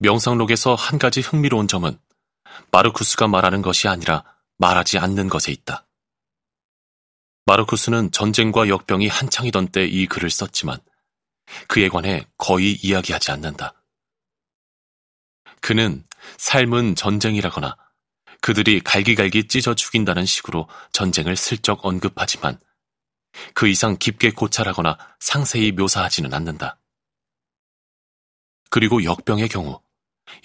명상록에서 0.00 0.74
한 0.74 0.98
가지 0.98 1.20
흥미로운 1.20 1.68
점은 1.68 1.98
마르쿠스가 2.72 3.28
말하는 3.28 3.62
것이 3.62 3.86
아니라 3.86 4.24
말하지 4.56 4.98
않는 4.98 5.28
것에 5.28 5.52
있다. 5.52 5.86
마르쿠스는 7.46 8.10
전쟁과 8.10 8.68
역병이 8.68 9.08
한창이던 9.08 9.68
때 9.68 9.86
이 9.86 10.06
글을 10.06 10.30
썼지만 10.30 10.78
그에 11.68 11.88
관해 11.88 12.26
거의 12.38 12.72
이야기하지 12.82 13.30
않는다. 13.30 13.74
그는 15.60 16.06
삶은 16.38 16.94
전쟁이라거나 16.94 17.76
그들이 18.40 18.80
갈기갈기 18.80 19.48
찢어 19.48 19.74
죽인다는 19.74 20.24
식으로 20.24 20.68
전쟁을 20.92 21.36
슬쩍 21.36 21.84
언급하지만 21.84 22.58
그 23.52 23.68
이상 23.68 23.96
깊게 23.98 24.30
고찰하거나 24.30 24.96
상세히 25.18 25.72
묘사하지는 25.72 26.32
않는다. 26.32 26.78
그리고 28.70 29.04
역병의 29.04 29.48
경우 29.48 29.82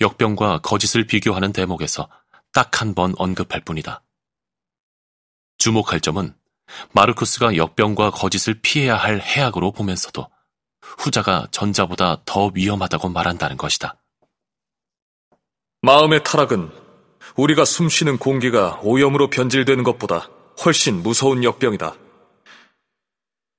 역병과 0.01 0.59
거짓을 0.59 1.05
비교하는 1.05 1.53
대목에서 1.53 2.07
딱 2.53 2.81
한 2.81 2.93
번 2.95 3.13
언급할 3.17 3.61
뿐이다. 3.61 4.01
주목할 5.57 5.99
점은 5.99 6.35
마르쿠스가 6.93 7.57
역병과 7.57 8.11
거짓을 8.11 8.59
피해야 8.61 8.95
할 8.95 9.19
해악으로 9.21 9.71
보면서도 9.71 10.27
후자가 10.81 11.47
전자보다 11.51 12.21
더 12.25 12.51
위험하다고 12.53 13.09
말한다는 13.09 13.57
것이다. 13.57 13.97
마음의 15.81 16.23
타락은 16.23 16.71
우리가 17.35 17.65
숨쉬는 17.65 18.17
공기가 18.17 18.79
오염으로 18.83 19.29
변질되는 19.29 19.83
것보다 19.83 20.29
훨씬 20.63 21.03
무서운 21.03 21.43
역병이다. 21.43 21.95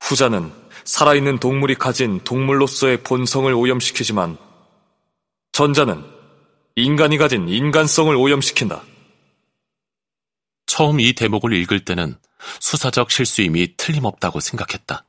후자는 0.01 0.51
살아있는 0.83 1.39
동물이 1.39 1.75
가진 1.75 2.19
동물로서의 2.23 3.03
본성을 3.03 3.53
오염시키지만 3.53 4.37
전자는 5.51 6.16
인간이 6.79 7.17
가진 7.17 7.49
인간성을 7.49 8.15
오염시킨다. 8.15 8.83
처음 10.67 10.99
이 10.99 11.13
대목을 11.13 11.51
읽을 11.53 11.83
때는 11.83 12.19
수사적 12.59 13.09
실수임이 13.09 13.77
틀림없다고 13.77 14.39
생각했다. 14.39 15.03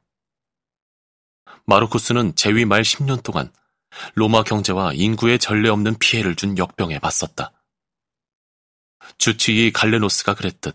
마르쿠스는 1.66 2.36
재위 2.36 2.64
말 2.64 2.80
10년 2.80 3.22
동안 3.22 3.52
로마 4.14 4.44
경제와 4.44 4.94
인구에 4.94 5.36
전례 5.36 5.68
없는 5.68 5.98
피해를 5.98 6.36
준 6.36 6.56
역병에 6.56 7.00
맞섰다. 7.02 7.52
주치의 9.18 9.72
갈레노스가 9.72 10.36
그랬듯 10.36 10.74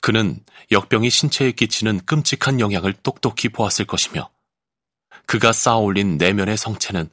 그는 0.00 0.42
역병이 0.70 1.10
신체에 1.10 1.52
끼치는 1.52 2.06
끔찍한 2.06 2.58
영향을 2.58 2.94
똑똑히 2.94 3.50
보았을 3.50 3.84
것이며 3.84 4.30
그가 5.26 5.52
쌓아올린 5.52 6.16
내면의 6.16 6.56
성체는 6.56 7.10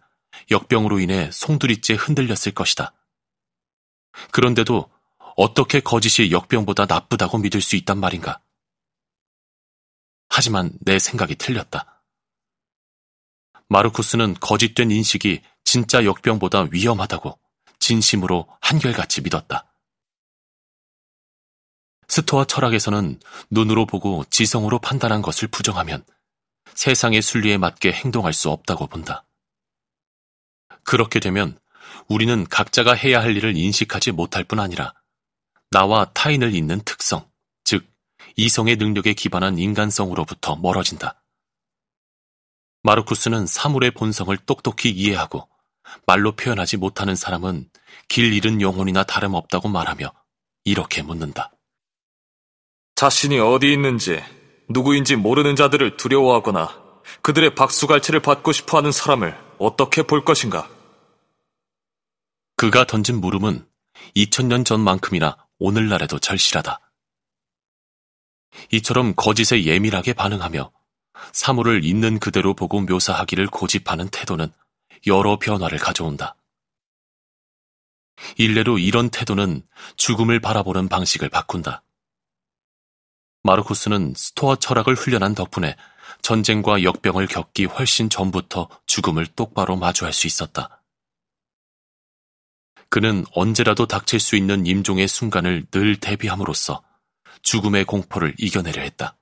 역병으로 0.52 1.00
인해 1.00 1.30
송두리째 1.32 1.96
흔들렸을 1.96 2.54
것이다. 2.54 2.94
그런데도 4.32 4.90
어떻게 5.36 5.80
거짓이 5.80 6.32
역병보다 6.32 6.86
나쁘다고 6.86 7.38
믿을 7.38 7.62
수 7.62 7.76
있단 7.76 8.00
말인가? 8.00 8.40
하지만 10.30 10.72
내 10.82 11.00
생각이 11.00 11.36
틀렸다. 11.36 12.04
마르쿠스는 13.70 14.36
거짓된 14.40 14.92
인식이 14.92 15.42
진짜 15.64 16.06
역병보다 16.06 16.68
위험하다고 16.72 17.38
진심으로 17.80 18.48
한결같이 18.62 19.22
믿었다. 19.22 19.72
스토아 22.08 22.46
철학에서는 22.46 23.20
눈으로 23.52 23.86
보고 23.86 24.24
지성으로 24.30 24.80
판단한 24.80 25.22
것을 25.22 25.50
부정하면 25.50 26.06
세상의 26.74 27.22
순리에 27.22 27.58
맞게 27.58 27.92
행동할 27.92 28.34
수 28.34 28.50
없다고 28.50 28.88
본다. 28.88 29.27
그렇게 30.88 31.20
되면 31.20 31.60
우리는 32.08 32.48
각자가 32.48 32.94
해야 32.94 33.22
할 33.22 33.36
일을 33.36 33.58
인식하지 33.58 34.14
못할 34.14 34.46
뿐 34.46 34.60
아니라 34.60 34.94
나와 35.70 36.06
타인을 36.06 36.56
잇는 36.56 36.80
특성, 36.86 37.30
즉 37.66 37.86
이성의 38.38 38.78
능력에 38.78 39.14
기반한 39.14 39.60
인간성으로부터 39.60 40.56
멀어진다. 40.56 41.22
마르쿠스는 42.84 43.48
사물의 43.48 43.92
본성을 43.92 44.36
똑똑히 44.46 44.90
이해하고 44.90 45.50
말로 46.06 46.32
표현하지 46.32 46.78
못하는 46.78 47.18
사람은 47.18 47.70
길 48.08 48.34
잃은 48.34 48.62
영혼이나 48.62 49.04
다름없다고 49.04 49.68
말하며 49.68 50.10
이렇게 50.64 51.02
묻는다. 51.02 51.52
자신이 52.96 53.40
어디 53.40 53.74
있는지 53.74 54.24
누구인지 54.70 55.18
모르는 55.18 55.58
자들을 55.58 55.98
두려워하거나 55.98 56.88
그들의 57.24 57.56
박수갈채를 57.56 58.22
받고 58.22 58.54
싶어 58.54 58.78
하는 58.78 58.94
사람을 58.94 59.38
어떻게 59.60 60.04
볼 60.04 60.24
것인가? 60.24 60.77
그가 62.58 62.86
던진 62.86 63.22
물음은 63.22 63.68
2000년 64.16 64.66
전만큼이나 64.66 65.38
오늘날에도 65.60 66.18
절실하다. 66.18 66.82
이처럼 68.72 69.14
거짓에 69.16 69.64
예민하게 69.66 70.14
반응하며 70.14 70.72
사물을 71.34 71.86
있는 71.86 72.18
그대로 72.18 72.56
보고 72.56 72.82
묘사하기를 72.82 73.48
고집하는 73.48 74.10
태도는 74.10 74.52
여러 75.06 75.38
변화를 75.38 75.78
가져온다. 75.78 76.36
일례로 78.38 78.80
이런 78.80 79.12
태도는 79.12 79.62
죽음을 79.96 80.40
바라보는 80.40 80.90
방식을 80.90 81.30
바꾼다. 81.30 81.84
마르쿠스는 83.44 84.16
스토아 84.18 84.56
철학을 84.56 84.96
훈련한 84.96 85.36
덕분에 85.36 85.76
전쟁과 86.24 86.82
역병을 86.82 87.28
겪기 87.28 87.66
훨씬 87.66 88.10
전부터 88.10 88.68
죽음을 88.88 89.28
똑바로 89.28 89.76
마주할 89.76 90.12
수 90.12 90.26
있었다. 90.26 90.77
그는 92.90 93.26
언제라도 93.32 93.86
닥칠 93.86 94.20
수 94.20 94.36
있는 94.36 94.66
임종의 94.66 95.08
순간을 95.08 95.66
늘 95.72 96.00
대비함으로써 96.00 96.84
죽음의 97.42 97.86
공포를 97.86 98.34
이겨내려 98.38 98.82
했다. 98.82 99.18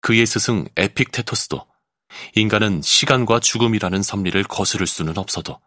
그의 0.00 0.26
스승 0.26 0.66
에픽테토스도 0.76 1.66
인간은 2.34 2.82
시간과 2.82 3.40
죽음이라는 3.40 4.02
섭리를 4.02 4.42
거스를 4.44 4.86
수는 4.86 5.18
없어도 5.18 5.60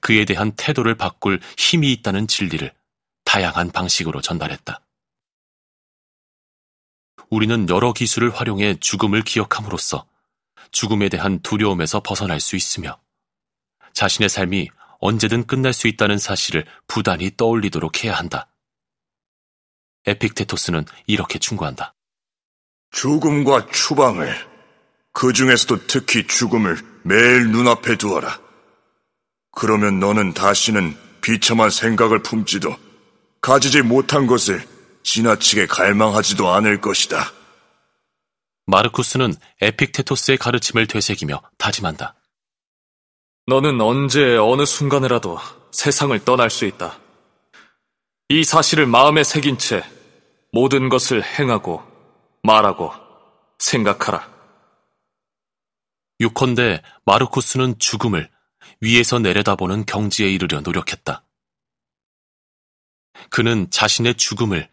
그에 0.00 0.24
대한 0.24 0.52
태도를 0.52 0.96
바꿀 0.96 1.40
힘이 1.56 1.92
있다는 1.92 2.28
진리를 2.28 2.72
다양한 3.24 3.70
방식으로 3.70 4.20
전달했다. 4.20 4.80
우리는 7.30 7.68
여러 7.70 7.92
기술을 7.92 8.30
활용해 8.30 8.76
죽음을 8.80 9.22
기억함으로써 9.22 10.06
죽음에 10.70 11.08
대한 11.08 11.40
두려움에서 11.40 12.00
벗어날 12.00 12.40
수 12.40 12.56
있으며 12.56 13.00
자신의 13.94 14.28
삶이 14.28 14.68
언제든 15.02 15.48
끝날 15.48 15.72
수 15.72 15.88
있다는 15.88 16.16
사실을 16.16 16.64
부단히 16.86 17.32
떠올리도록 17.36 18.04
해야 18.04 18.14
한다. 18.14 18.46
에픽테토스는 20.06 20.84
이렇게 21.08 21.40
충고한다. 21.40 21.94
죽음과 22.92 23.66
추방을, 23.72 24.32
그 25.12 25.32
중에서도 25.32 25.86
특히 25.88 26.24
죽음을 26.26 26.76
매일 27.02 27.50
눈앞에 27.50 27.96
두어라. 27.96 28.40
그러면 29.50 29.98
너는 29.98 30.34
다시는 30.34 30.96
비참한 31.20 31.70
생각을 31.70 32.22
품지도 32.22 32.76
가지지 33.40 33.82
못한 33.82 34.28
것을 34.28 34.64
지나치게 35.02 35.66
갈망하지도 35.66 36.48
않을 36.48 36.80
것이다. 36.80 37.32
마르쿠스는 38.66 39.34
에픽테토스의 39.60 40.38
가르침을 40.38 40.86
되새기며 40.86 41.42
다짐한다. 41.58 42.14
너는 43.46 43.80
언제 43.80 44.36
어느 44.36 44.64
순간에라도 44.64 45.36
세상을 45.72 46.16
떠날 46.24 46.48
수 46.48 46.64
있다. 46.64 46.98
이 48.28 48.44
사실을 48.44 48.86
마음에 48.86 49.24
새긴 49.24 49.58
채 49.58 49.82
모든 50.52 50.88
것을 50.88 51.24
행하고 51.24 51.82
말하고 52.44 52.92
생각하라. 53.58 54.30
유컨대 56.20 56.82
마르쿠스는 57.04 57.80
죽음을 57.80 58.30
위에서 58.80 59.18
내려다보는 59.18 59.86
경지에 59.86 60.28
이르려 60.28 60.60
노력했다. 60.60 61.24
그는 63.28 63.68
자신의 63.70 64.14
죽음을 64.14 64.70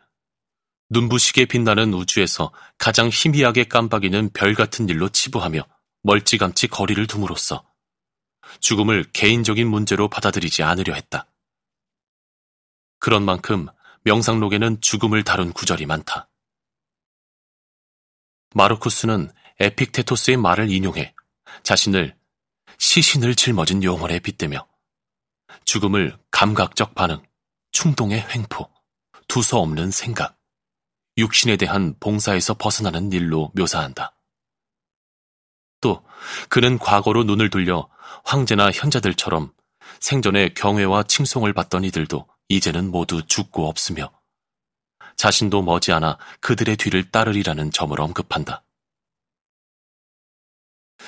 눈부시게 0.92 1.46
빛나는 1.46 1.94
우주에서 1.94 2.52
가장 2.78 3.10
희미하게 3.12 3.64
깜박이는 3.64 4.30
별 4.34 4.54
같은 4.54 4.88
일로 4.90 5.10
치부하며 5.10 5.64
멀찌감치 6.04 6.68
거리를 6.68 7.06
둠으로써 7.08 7.69
죽음을 8.60 9.06
개인적인 9.12 9.68
문제로 9.68 10.08
받아들이지 10.08 10.64
않으려 10.64 10.94
했다. 10.94 11.28
그런 13.00 13.24
만큼 13.24 13.68
명상록에는 14.04 14.82
죽음을 14.82 15.24
다룬 15.24 15.54
구절이 15.54 15.86
많다. 15.86 16.30
마르쿠스는 18.56 19.32
에픽테토스의 19.60 20.38
말을 20.38 20.72
인용해 20.72 21.14
자신을 21.64 22.18
시신을 22.78 23.36
짊어진 23.36 23.84
영혼에 23.84 24.20
빗대며 24.20 24.68
죽음을 25.66 26.18
감각적 26.32 26.96
반응, 26.96 27.22
충동의 27.72 28.26
횡포, 28.30 28.72
두서 29.28 29.60
없는 29.60 29.92
생각, 29.92 30.40
육신에 31.18 31.58
대한 31.58 31.96
봉사에서 32.00 32.56
벗어나는 32.56 33.12
일로 33.12 33.52
묘사한다. 33.54 34.19
또 35.82 36.04
그는 36.50 36.78
과거로 36.78 37.24
눈을 37.24 37.50
돌려 37.50 37.88
황제나 38.26 38.72
현자들처럼 38.72 39.54
생전에 40.00 40.50
경외와 40.50 41.04
칭송을 41.04 41.54
받던 41.54 41.84
이들도 41.84 42.28
이제는 42.50 42.92
모두 42.92 43.26
죽고 43.26 43.68
없으며 43.68 44.12
자신도 45.16 45.62
머지않아 45.64 46.18
그들의 46.40 46.78
뒤를 46.78 47.12
따르리라는 47.12 47.72
점을 47.72 48.00
언급한다. 48.00 48.64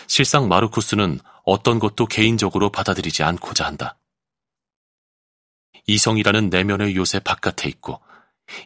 실상 0.07 0.47
마르쿠스는 0.47 1.19
어떤 1.43 1.79
것도 1.79 2.05
개인적으로 2.05 2.69
받아들이지 2.69 3.23
않고자 3.23 3.65
한다. 3.65 3.97
이성이라는 5.87 6.49
내면의 6.49 6.95
요새 6.95 7.19
바깥에 7.19 7.69
있고 7.69 8.01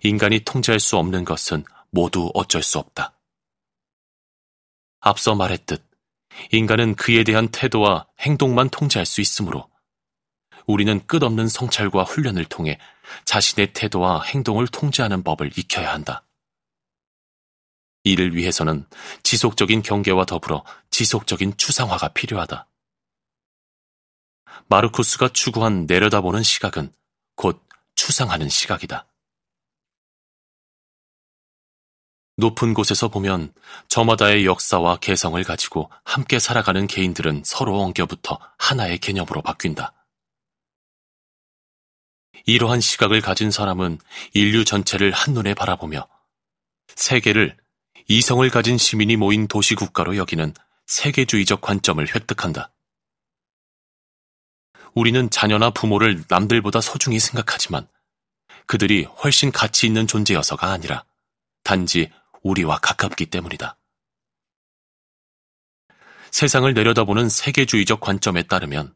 인간이 0.03 0.39
통제할 0.39 0.79
수 0.79 0.97
없는 0.97 1.25
것은 1.25 1.63
모두 1.91 2.31
어쩔 2.33 2.61
수 2.61 2.79
없다. 2.79 3.13
앞서 4.99 5.35
말했듯 5.35 5.83
인간은 6.51 6.95
그에 6.95 7.23
대한 7.23 7.47
태도와 7.47 8.07
행동만 8.19 8.69
통제할 8.69 9.05
수 9.05 9.21
있으므로 9.21 9.69
우리는 10.67 11.05
끝없는 11.05 11.47
성찰과 11.47 12.03
훈련을 12.03 12.45
통해 12.45 12.79
자신의 13.25 13.73
태도와 13.73 14.23
행동을 14.23 14.67
통제하는 14.67 15.23
법을 15.23 15.51
익혀야 15.57 15.91
한다. 15.91 16.25
이를 18.03 18.35
위해서는 18.35 18.85
지속적인 19.23 19.81
경계와 19.81 20.25
더불어 20.25 20.63
지속적인 20.91 21.57
추상화가 21.57 22.09
필요하다. 22.09 22.67
마르쿠스가 24.67 25.29
추구한 25.29 25.85
내려다보는 25.85 26.43
시각은 26.43 26.91
곧 27.35 27.61
추상하는 27.95 28.49
시각이다. 28.49 29.07
높은 32.37 32.73
곳에서 32.73 33.07
보면 33.07 33.53
저마다의 33.87 34.45
역사와 34.45 34.97
개성을 34.97 35.41
가지고 35.43 35.89
함께 36.03 36.37
살아가는 36.37 36.85
개인들은 36.85 37.43
서로 37.45 37.79
엉겨붙어 37.79 38.39
하나의 38.57 38.97
개념으로 38.97 39.41
바뀐다. 39.41 39.93
이러한 42.45 42.81
시각을 42.81 43.21
가진 43.21 43.51
사람은 43.51 43.99
인류 44.33 44.65
전체를 44.65 45.11
한눈에 45.11 45.53
바라보며 45.53 46.07
세계를 46.95 47.57
이성을 48.07 48.47
가진 48.49 48.77
시민이 48.77 49.15
모인 49.15 49.47
도시국가로 49.47 50.17
여기는 50.17 50.53
세계주의적 50.85 51.61
관점을 51.61 52.05
획득한다. 52.13 52.71
우리는 54.93 55.29
자녀나 55.29 55.71
부모를 55.71 56.23
남들보다 56.29 56.81
소중히 56.81 57.19
생각하지만 57.19 57.87
그들이 58.67 59.03
훨씬 59.03 59.51
가치 59.51 59.87
있는 59.87 60.05
존재여서가 60.05 60.71
아니라 60.71 61.03
단지 61.63 62.11
우리와 62.45 62.77
가깝기 62.77 63.25
때문이다. 63.25 63.75
세상을 66.29 66.71
내려다보는 66.73 67.27
세계주의적 67.27 67.99
관점에 67.99 68.43
따르면 68.43 68.93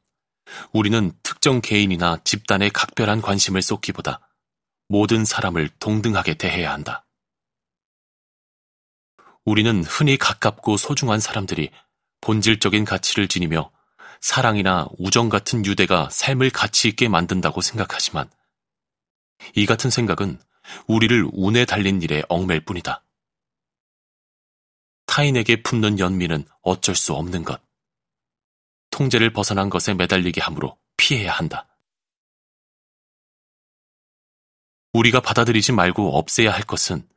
우리는 0.72 1.12
특정 1.24 1.60
개인이나 1.60 2.20
집단의 2.24 2.70
각별한 2.70 3.22
관심을 3.22 3.64
쏟기보다 3.64 4.20
모든 4.88 5.26
사람을 5.26 5.70
동등하게 5.80 6.36
대해야 6.36 6.72
한다. 6.72 7.06
우리는 9.46 9.84
흔히 9.84 10.18
가깝고 10.18 10.78
소중한 10.78 11.20
사람들이 11.20 11.72
본질적인 12.22 12.86
가치를 12.86 13.28
지니며 13.28 13.72
사랑이나 14.22 14.88
우정 15.00 15.30
같은 15.30 15.66
유대가 15.66 16.08
삶을 16.12 16.52
가치 16.52 16.88
있게 16.88 17.08
만든다고 17.08 17.62
생각하지만 17.62 18.30
이 19.56 19.66
같은 19.66 19.90
생각은 19.90 20.40
우리를 20.86 21.30
운에 21.32 21.66
달린 21.66 22.02
일에 22.04 22.22
얽맬 22.30 22.66
뿐이다. 22.66 23.04
타인에게 25.10 25.64
품는 25.64 25.98
연민은 25.98 26.46
어쩔 26.62 26.96
수 26.96 27.16
없는 27.16 27.44
것. 27.44 27.60
통제를 28.92 29.34
벗어난 29.34 29.72
것에 29.72 29.96
매달리게 29.96 30.40
하므로 30.40 30.78
피해야 30.98 31.34
한다. 31.34 31.68
우리가 34.94 35.20
받아들이지 35.20 35.72
말고 35.72 36.16
없애야 36.16 36.54
할 36.54 36.62
것은 36.62 37.10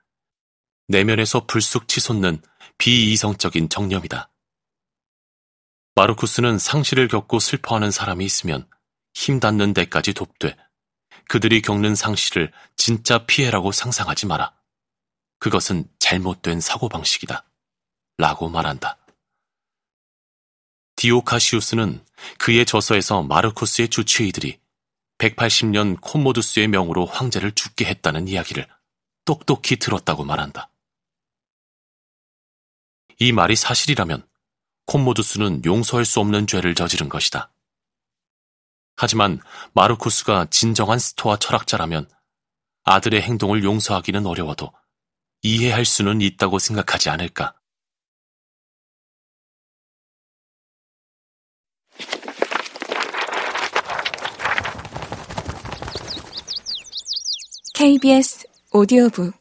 내면에서 0.88 1.46
불쑥 1.46 1.86
치솟는 1.86 2.40
비이성적인 2.78 3.68
정념이다. 3.68 4.30
마르쿠스는 5.94 6.58
상실을 6.58 7.08
겪고 7.08 7.40
슬퍼하는 7.40 7.90
사람이 7.90 8.24
있으면 8.24 8.66
힘 9.12 9.38
닿는 9.38 9.74
데까지 9.74 10.14
돕되 10.14 10.56
그들이 11.28 11.60
겪는 11.60 11.94
상실을 11.94 12.52
진짜 12.74 13.26
피해라고 13.26 13.70
상상하지 13.70 14.26
마라. 14.26 14.54
그것은 15.40 15.90
잘못된 15.98 16.60
사고방식이다. 16.60 17.51
라고 18.18 18.48
말한다. 18.48 18.98
디오카시우스는 20.96 22.04
그의 22.38 22.64
저서에서 22.64 23.22
마르쿠스의 23.22 23.88
주치의들이 23.88 24.60
180년 25.18 26.00
콤모두스의 26.00 26.68
명으로 26.68 27.06
황제를 27.06 27.52
죽게 27.52 27.84
했다는 27.86 28.28
이야기를 28.28 28.68
똑똑히 29.24 29.76
들었다고 29.76 30.24
말한다. 30.24 30.70
이 33.18 33.32
말이 33.32 33.54
사실이라면 33.54 34.26
콤모두스는 34.86 35.64
용서할 35.64 36.04
수 36.04 36.20
없는 36.20 36.46
죄를 36.46 36.74
저지른 36.74 37.08
것이다. 37.08 37.52
하지만 38.96 39.40
마르쿠스가 39.74 40.46
진정한 40.50 40.98
스토아 40.98 41.38
철학자라면 41.38 42.08
아들의 42.84 43.22
행동을 43.22 43.64
용서하기는 43.64 44.26
어려워도 44.26 44.72
이해할 45.42 45.84
수는 45.84 46.20
있다고 46.20 46.58
생각하지 46.58 47.10
않을까. 47.10 47.54
KBS 57.82 58.46
오디오북 58.70 59.34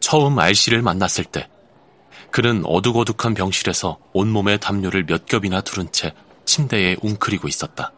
처음 0.00 0.38
알씨를 0.38 0.82
만났을 0.82 1.24
때 1.24 1.48
그는 2.30 2.62
어둑어둑한 2.66 3.32
병실에서 3.32 3.98
온몸에 4.12 4.58
담요를 4.58 5.06
몇 5.06 5.24
겹이나 5.24 5.62
두른 5.62 5.90
채 5.92 6.14
침대에 6.44 6.98
웅크리고 7.00 7.48
있었다. 7.48 7.94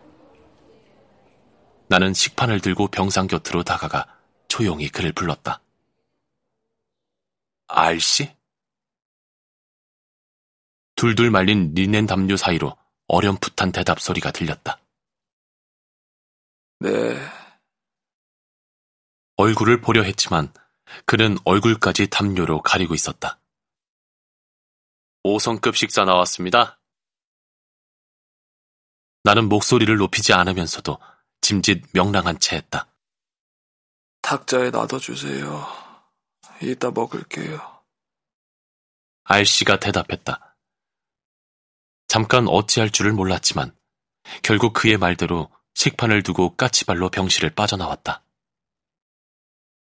나는 1.88 2.14
식판을 2.14 2.60
들고 2.60 2.86
병상 2.92 3.26
곁으로 3.26 3.64
다가가 3.64 4.06
조용히 4.46 4.88
그를 4.88 5.10
불렀다. 5.10 5.60
알씨? 7.66 8.35
둘둘 10.96 11.30
말린 11.30 11.72
리넨 11.74 12.06
담요 12.06 12.36
사이로 12.36 12.76
어렴풋한 13.08 13.70
대답 13.72 14.00
소리가 14.00 14.30
들렸다. 14.30 14.80
네. 16.80 17.16
얼굴을 19.36 19.82
보려 19.82 20.02
했지만 20.02 20.52
그는 21.04 21.36
얼굴까지 21.44 22.08
담요로 22.08 22.62
가리고 22.62 22.94
있었다. 22.94 23.38
5성급 25.24 25.74
식사 25.74 26.04
나왔습니다. 26.04 26.80
나는 29.24 29.48
목소리를 29.48 29.94
높이지 29.96 30.32
않으면서도 30.32 30.98
짐짓 31.40 31.84
명랑한 31.92 32.38
채 32.38 32.56
했다. 32.56 32.88
탁자에 34.22 34.70
놔둬주세요. 34.70 35.66
이따 36.62 36.90
먹을게요. 36.90 37.82
알씨가 39.24 39.78
대답했다. 39.80 40.55
잠깐 42.08 42.46
어찌할 42.48 42.90
줄을 42.90 43.12
몰랐지만 43.12 43.76
결국 44.42 44.72
그의 44.72 44.96
말대로 44.96 45.50
식판을 45.74 46.22
두고 46.22 46.56
까치발로 46.56 47.10
병실을 47.10 47.50
빠져나왔다. 47.50 48.22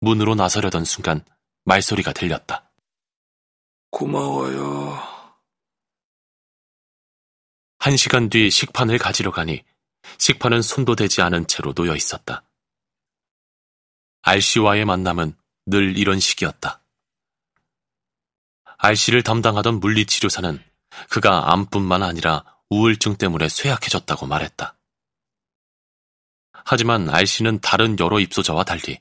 문으로 0.00 0.34
나서려던 0.34 0.84
순간 0.84 1.24
말소리가 1.64 2.12
들렸다. 2.12 2.70
고마워요. 3.90 5.14
한 7.78 7.96
시간 7.96 8.28
뒤 8.28 8.50
식판을 8.50 8.98
가지러 8.98 9.30
가니 9.30 9.62
식판은 10.18 10.62
손도 10.62 10.96
대지 10.96 11.22
않은 11.22 11.46
채로 11.46 11.72
놓여 11.74 11.94
있었다. 11.94 12.44
알씨와의 14.22 14.84
만남은 14.84 15.36
늘 15.66 15.96
이런 15.96 16.18
식이었다. 16.18 16.82
알씨를 18.78 19.22
담당하던 19.22 19.80
물리치료사는 19.80 20.62
그가 21.08 21.52
암뿐만 21.52 22.02
아니라 22.02 22.44
우울증 22.70 23.16
때문에 23.16 23.48
쇠약해졌다고 23.48 24.26
말했다. 24.26 24.76
하지만 26.64 27.10
알씨는 27.10 27.60
다른 27.60 27.98
여러 27.98 28.20
입소자와 28.20 28.64
달리 28.64 29.00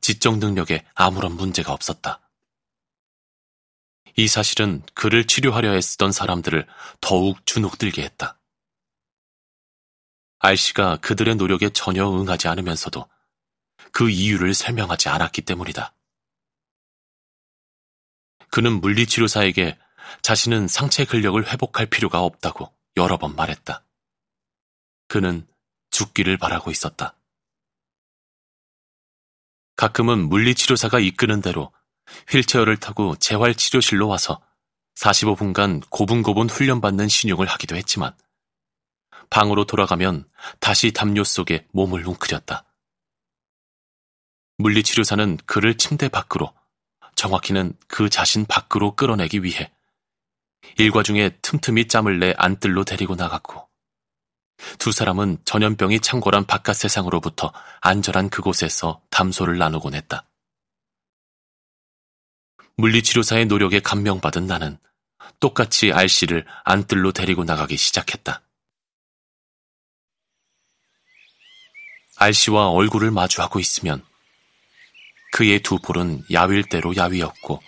지적 0.00 0.38
능력에 0.38 0.84
아무런 0.94 1.32
문제가 1.32 1.72
없었다. 1.72 2.20
이 4.16 4.28
사실은 4.28 4.82
그를 4.94 5.26
치료하려 5.26 5.74
애쓰던 5.74 6.12
사람들을 6.12 6.66
더욱 7.00 7.44
주눅들게 7.46 8.02
했다. 8.02 8.38
알씨가 10.38 10.98
그들의 10.98 11.36
노력에 11.36 11.70
전혀 11.70 12.08
응하지 12.08 12.48
않으면서도 12.48 13.08
그 13.92 14.10
이유를 14.10 14.54
설명하지 14.54 15.08
않았기 15.08 15.42
때문이다. 15.42 15.94
그는 18.50 18.80
물리치료사에게 18.80 19.78
자신은 20.22 20.68
상체 20.68 21.04
근력을 21.04 21.46
회복할 21.46 21.86
필요가 21.86 22.20
없다고 22.20 22.72
여러 22.96 23.18
번 23.18 23.34
말했다. 23.34 23.84
그는 25.08 25.46
죽기를 25.90 26.38
바라고 26.38 26.70
있었다. 26.70 27.16
가끔은 29.76 30.28
물리치료사가 30.28 31.00
이끄는 31.00 31.40
대로 31.40 31.72
휠체어를 32.28 32.76
타고 32.78 33.16
재활치료실로 33.16 34.08
와서 34.08 34.40
45분간 34.94 35.82
고분고분 35.90 36.48
훈련받는 36.48 37.08
신용을 37.08 37.46
하기도 37.46 37.76
했지만 37.76 38.16
방으로 39.30 39.64
돌아가면 39.64 40.28
다시 40.60 40.92
담요 40.92 41.24
속에 41.24 41.66
몸을 41.72 42.06
웅크렸다. 42.06 42.64
물리치료사는 44.58 45.38
그를 45.46 45.76
침대 45.76 46.08
밖으로, 46.08 46.54
정확히는 47.16 47.76
그 47.88 48.08
자신 48.08 48.44
밖으로 48.44 48.94
끌어내기 48.94 49.42
위해 49.42 49.73
일과 50.78 51.02
중에 51.02 51.38
틈틈이 51.42 51.88
짬을 51.88 52.18
내 52.18 52.34
안뜰로 52.36 52.84
데리고 52.84 53.14
나갔고 53.14 53.68
두 54.78 54.92
사람은 54.92 55.38
전염병이 55.44 56.00
창궐한 56.00 56.46
바깥 56.46 56.76
세상으로부터 56.76 57.52
안전한 57.80 58.30
그곳에서 58.30 59.02
담소를 59.10 59.58
나누곤 59.58 59.94
했다. 59.94 60.28
물리치료사의 62.76 63.46
노력에 63.46 63.80
감명받은 63.80 64.46
나는 64.46 64.78
똑같이 65.40 65.92
알씨를 65.92 66.46
안뜰로 66.64 67.12
데리고 67.12 67.44
나가기 67.44 67.76
시작했다. 67.76 68.42
알씨와 72.16 72.70
얼굴을 72.70 73.10
마주하고 73.10 73.58
있으면 73.58 74.04
그의 75.32 75.60
두 75.60 75.78
볼은 75.78 76.24
야윌대로 76.32 76.96
야위였고 76.96 77.60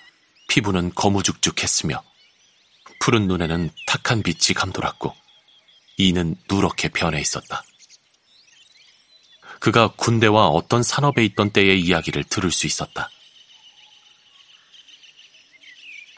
피부는 0.49 0.95
거무죽죽했으며 0.95 2.03
푸른 3.07 3.29
눈에는 3.29 3.71
탁한 3.87 4.25
빛이 4.25 4.53
감돌았고 4.57 5.15
이는 5.97 6.35
누렇게 6.51 6.89
변해 6.89 7.21
있었다. 7.21 7.63
그가 9.61 9.93
군대와 9.93 10.49
어떤 10.49 10.83
산업에 10.83 11.25
있던 11.27 11.51
때의 11.51 11.81
이야기를 11.83 12.25
들을 12.25 12.51
수 12.51 12.67
있었다. 12.67 13.09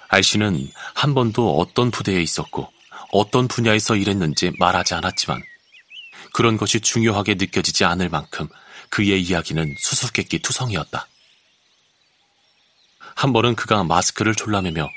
알씨는 0.09 0.73
한 0.95 1.13
번도 1.13 1.59
어떤 1.59 1.91
부대에 1.91 2.23
있었고 2.23 2.73
어떤 3.13 3.49
분야에서 3.49 3.95
일했는지 3.95 4.53
말하지 4.59 4.95
않았지만 4.95 5.43
그런 6.33 6.57
것이 6.57 6.81
중요하게 6.81 7.35
느껴지지 7.35 7.85
않을 7.85 8.09
만큼 8.09 8.49
그의 8.89 9.21
이야기는 9.21 9.75
수수께끼 9.79 10.39
투성이었다. 10.39 11.07
한 13.15 13.35
번은 13.35 13.57
그가 13.57 13.85
마스크를 13.85 14.35
졸라매며 14.35 14.89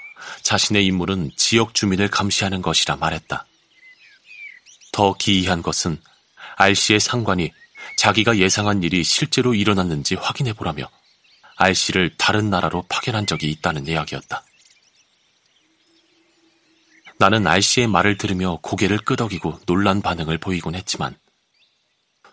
자신의 0.44 0.86
임무는 0.86 1.32
지역 1.36 1.74
주민을 1.74 2.10
감시하는 2.10 2.62
것이라 2.62 2.98
말했다. 2.98 3.46
더 4.92 5.14
기이한 5.14 5.62
것은 5.62 6.02
알 6.58 6.76
씨의 6.76 7.00
상관이 7.00 7.52
자기가 7.98 8.38
예상한 8.38 8.84
일이 8.84 9.04
실제로 9.04 9.54
일어났는지 9.54 10.16
확인해 10.16 10.54
보라며 10.54 10.90
알 11.56 11.76
씨를 11.76 12.16
다른 12.18 12.50
나라로 12.50 12.84
파견한 12.90 13.26
적이 13.26 13.52
있다는 13.52 13.88
이야기였다. 13.88 14.44
나는 17.18 17.46
알 17.46 17.62
씨의 17.62 17.88
말을 17.88 18.18
들으며 18.18 18.58
고개를 18.62 18.98
끄덕이고 19.00 19.60
놀란 19.68 20.02
반응을 20.02 20.40
보이곤 20.40 20.74
했지만 20.74 21.16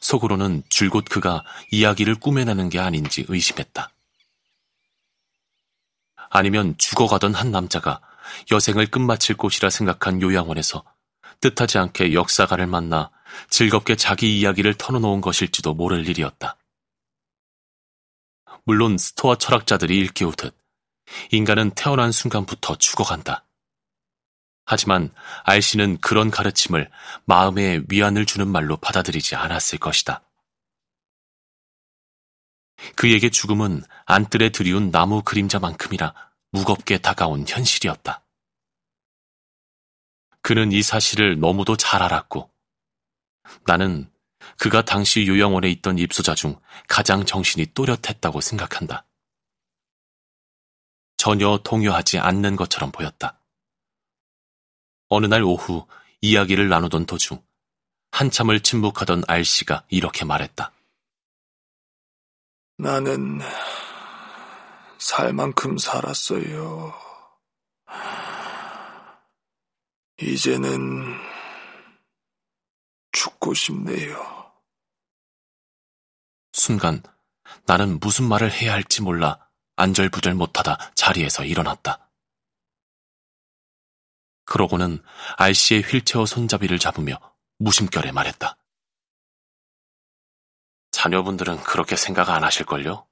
속으로는 0.00 0.62
줄곧 0.68 1.04
그가 1.10 1.44
이야기를 1.70 2.14
꾸며내는 2.14 2.70
게 2.70 2.78
아닌지 2.78 3.26
의심했다. 3.28 3.90
아니면 6.30 6.74
죽어가던 6.78 7.34
한 7.34 7.50
남자가 7.50 8.00
여생을 8.50 8.86
끝마칠 8.86 9.36
곳이라 9.36 9.70
생각한 9.70 10.20
요양원에서 10.20 10.84
뜻하지 11.40 11.78
않게 11.78 12.14
역사가를 12.14 12.66
만나 12.66 13.10
즐겁게 13.50 13.96
자기 13.96 14.38
이야기를 14.38 14.74
털어놓은 14.74 15.20
것일지도 15.20 15.74
모를 15.74 16.08
일이었다. 16.08 16.56
물론 18.64 18.98
스토아 18.98 19.36
철학자들이 19.36 19.98
일깨우듯 19.98 20.54
인간은 21.30 21.70
태어난 21.70 22.12
순간부터 22.12 22.76
죽어간다. 22.76 23.44
하지만 24.66 25.10
알씨는 25.44 25.98
그런 26.02 26.30
가르침을 26.30 26.90
마음에 27.24 27.80
위안을 27.88 28.26
주는 28.26 28.46
말로 28.46 28.76
받아들이지 28.76 29.34
않았을 29.34 29.78
것이다. 29.78 30.27
그에게 32.96 33.30
죽음은 33.30 33.82
안뜰에 34.06 34.50
들이운 34.50 34.90
나무 34.90 35.22
그림자만큼이나 35.22 36.14
무겁게 36.50 36.98
다가온 36.98 37.44
현실이었다. 37.46 38.24
그는 40.42 40.72
이 40.72 40.82
사실을 40.82 41.38
너무도 41.40 41.76
잘 41.76 42.02
알았고, 42.02 42.50
나는 43.66 44.10
그가 44.58 44.84
당시 44.84 45.26
요양원에 45.26 45.68
있던 45.70 45.98
입소자 45.98 46.34
중 46.34 46.58
가장 46.88 47.24
정신이 47.24 47.66
또렷했다고 47.74 48.40
생각한다. 48.40 49.04
전혀 51.16 51.58
동요하지 51.64 52.18
않는 52.18 52.56
것처럼 52.56 52.92
보였다. 52.92 53.40
어느 55.08 55.26
날 55.26 55.42
오후 55.42 55.86
이야기를 56.20 56.68
나누던 56.68 57.06
도중 57.06 57.42
한참을 58.10 58.60
침묵하던 58.60 59.24
알 59.26 59.44
씨가 59.44 59.84
이렇게 59.88 60.24
말했다. 60.24 60.72
나는 62.80 63.40
살 65.00 65.32
만큼 65.32 65.76
살았어요. 65.78 66.94
이제는 70.20 71.18
죽고 73.10 73.54
싶네요. 73.54 74.52
순간 76.52 77.02
나는 77.66 77.98
무슨 77.98 78.28
말을 78.28 78.52
해야 78.52 78.74
할지 78.74 79.02
몰라 79.02 79.48
안절부절 79.74 80.34
못하다 80.34 80.92
자리에서 80.94 81.44
일어났다. 81.44 82.12
그러고는 84.44 85.02
알씨의 85.36 85.82
휠체어 85.82 86.26
손잡이를 86.26 86.78
잡으며 86.78 87.18
무심결에 87.58 88.12
말했다. 88.12 88.56
자녀분들은 90.98 91.62
그렇게 91.62 91.94
생각 91.94 92.28
안 92.28 92.42
하실걸요? 92.42 93.06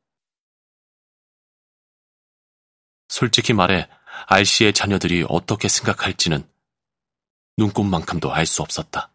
솔직히 3.08 3.52
말해 3.52 3.88
알씨의 4.26 4.72
자녀들이 4.72 5.24
어떻게 5.28 5.68
생각할지는 5.68 6.50
눈꽃만큼도 7.56 8.34
알 8.34 8.44
수 8.44 8.62
없었다. 8.62 9.12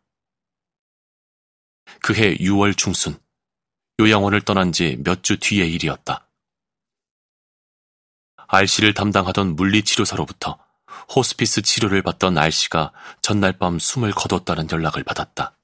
그해 2.02 2.38
6월 2.38 2.78
중순, 2.78 3.22
요양원을 4.00 4.42
떠난 4.44 4.72
지 4.72 4.96
몇 5.06 5.22
주 5.22 5.38
뒤의 5.38 5.74
일이었다. 5.74 6.30
알씨를 8.48 8.94
담당하던 8.94 9.58
물리치료사로부터 9.58 10.58
호스피스 11.14 11.64
치료를 11.64 12.04
받던 12.04 12.38
알씨가 12.38 12.94
전날 13.22 13.58
밤 13.58 13.80
숨을 13.80 14.12
거뒀다는 14.12 14.70
연락을 14.72 15.04
받았다. 15.04 15.58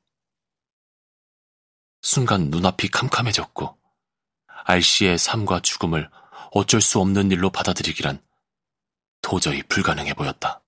순간 2.10 2.50
눈앞이 2.50 2.88
캄캄해졌고 2.88 3.78
알씨의 4.64 5.18
삶과 5.18 5.60
죽음을 5.60 6.10
어쩔 6.54 6.80
수 6.80 7.02
없는 7.02 7.32
일로 7.32 7.50
받아들이기란 7.50 8.22
도저히 9.22 9.62
불가능해 9.64 10.14
보였다. 10.14 10.62